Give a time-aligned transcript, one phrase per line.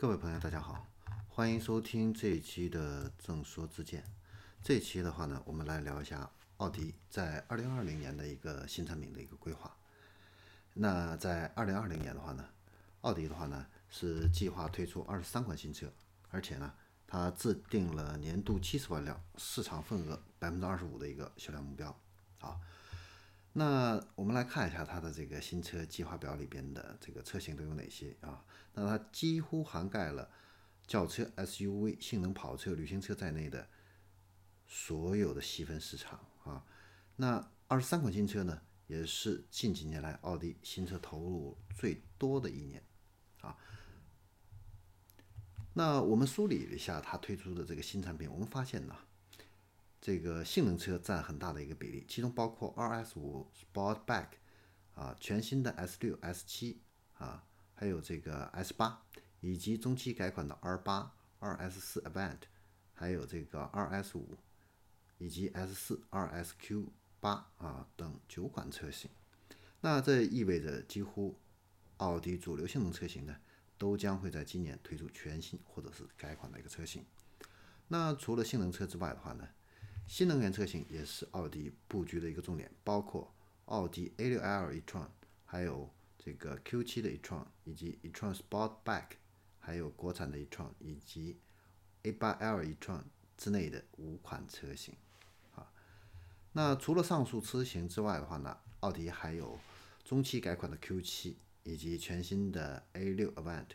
[0.00, 0.86] 各位朋友，大家好，
[1.28, 4.02] 欢迎收听这一期的正说之见。
[4.62, 9.76] 这一期的话呢，我们来聊一下奥迪在二零二零年的一个新产品的一个规划。
[10.72, 12.48] 那在二零二零年的话呢，
[13.02, 15.92] 奥迪的话呢是计划推出二十三款新车，
[16.30, 16.72] 而且呢，
[17.06, 21.94] 它制定了年度七十万辆市场份额百分之二十五的一个销量目标。
[22.40, 22.58] 啊，
[23.52, 28.44] 那我们来看一下它的这个新车计划表里边的这个车型都有哪些啊？
[28.74, 30.30] 那它几乎涵盖了
[30.86, 33.68] 轿车、SUV、性能跑车、旅行车在内的
[34.68, 36.64] 所有的细分市场啊。
[37.16, 42.80] 那二十三款新车呢，也是近几年来奥迪新车投入最多的一年
[43.40, 43.56] 啊。
[45.74, 48.96] 那我们梳理了一下它推出的这个新产品，我们发现呢，
[50.00, 54.28] 这个性能车占很大的一个比例，其中包括 RS5 Sportback
[54.94, 56.76] 啊，全新的 S6、S7
[57.14, 57.44] 啊。
[57.72, 59.06] 还有这个 S 八，
[59.40, 62.36] 以及中期改款的 R 八、RS 四 Avant，
[62.92, 64.36] 还有这个 RS 五，
[65.16, 66.88] 以及 S 四、RSQ
[67.20, 69.10] 八啊等九款车型。
[69.80, 71.38] 那这意味着几乎
[71.96, 73.34] 奥迪主流性能车型呢，
[73.78, 77.06] 都将会在今年推出全新或者是改款的一个车型。
[77.88, 79.48] 那除了性能车之外的话呢，
[80.10, 83.32] 新能源车型也是奥迪布局的一个重点，包括
[83.66, 85.06] 奥迪 A 六 L e-tron，
[85.44, 85.88] 还有。
[86.22, 89.12] 这个 Q7 的 e-tron 以及 e-tron Sportback，
[89.58, 91.40] 还有国产的 e-tron 以及
[92.02, 93.04] A8L e-tron
[93.38, 94.94] 之内的五款车型，
[95.54, 95.72] 啊，
[96.52, 99.58] 那除了上述车型之外的话呢，奥迪还有
[100.04, 103.68] 中期改款的 Q7 以及全新的 A6 Avant，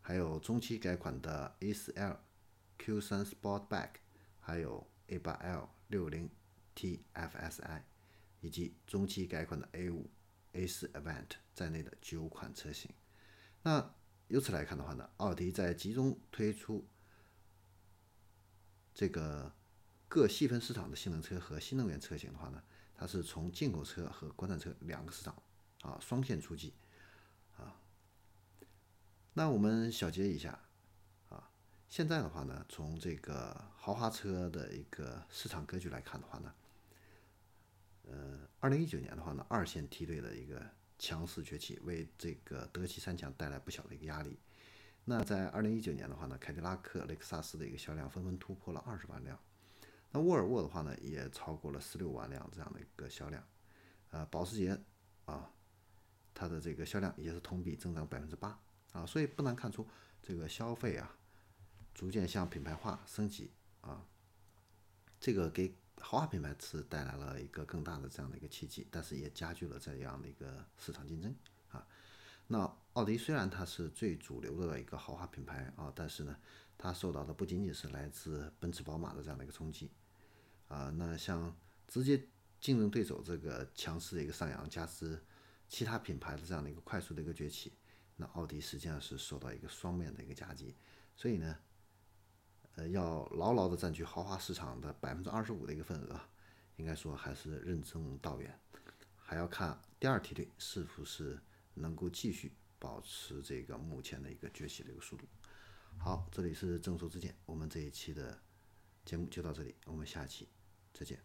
[0.00, 2.16] 还有中期改款的 A4L、
[2.80, 3.90] Q3 Sportback，
[4.48, 7.82] 还有 A8L 60T FSI，
[8.40, 10.06] 以及中期改款的 A5。
[10.54, 12.90] A4 Avant 在内的九款车型，
[13.62, 13.94] 那
[14.28, 16.88] 由此来看的话呢，奥迪在集中推出
[18.94, 19.54] 这个
[20.08, 22.64] 各细分市场的性能车和新能源车型的话呢，
[22.94, 25.40] 它是从进口车和国产车两个市场
[25.82, 26.72] 啊双线出击
[27.58, 27.78] 啊。
[29.34, 30.58] 那我们小结一下，
[31.88, 36.54] 现在的话呢，从这个豪华车的一个市场格局来看的话呢。
[38.10, 40.62] 呃，二零一九年的话呢，二线梯队的一个
[40.98, 44.38] 强势崛起，为这个德系三强带来不小的一个压力。
[45.04, 49.38] 那在二零一九年的话呢，凯迪拉克、雷克萨斯的一个销量纷纷突破了二十万辆，
[50.10, 53.42] 那沃尔沃的话呢，也超过了十六万辆这样的一个销量。
[54.10, 54.78] 呃，保时捷
[55.24, 55.50] 啊，
[56.34, 58.58] 它的这个销量也是同比增长百分之八
[58.92, 59.86] 啊，所以不难看出，
[60.22, 61.14] 这个消费啊，
[61.98, 63.50] 逐渐向品牌化升级
[63.80, 64.06] 啊，
[65.18, 65.74] 这个给。
[66.00, 71.34] 豪华品牌是带来了一个更大的这样的一个契机，但是也加剧了这样的一个市场竞争
[71.70, 71.84] 啊。
[72.46, 76.38] 那奥迪虽然它是最主流的一个豪华品牌啊，但是呢，
[76.78, 79.90] 它受到的不仅仅是来自奔驰、宝马的这样的一个冲击
[80.68, 80.88] 啊。
[80.96, 81.52] 那像
[81.88, 82.28] 直接
[82.60, 85.20] 竞争对手这个强势的一个上扬，加之
[85.68, 87.72] 其他品牌的这样的一个快速的一个崛起，
[88.14, 90.76] 那奥迪实际上是受到一个双面的一个夹击，
[91.16, 91.58] 所以呢。
[92.78, 96.20] 呃，要牢牢的占据豪华市场的百分之二十五的一个份额，
[96.76, 98.56] 应该说还是任重道远，
[99.16, 101.36] 还要看第二梯队是不是
[101.74, 105.26] 能够继续保持这个目前的一个崛起的一个速度。
[105.98, 108.40] 好，这里是正说之见，我们这一期的
[109.04, 110.48] 节目就到这里，我们下期
[110.94, 111.18] 再见。